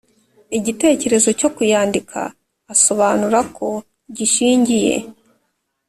[0.57, 2.19] Igitekerezo cyo kuyandika
[2.73, 3.67] asobanura ko
[4.15, 4.95] gishingiye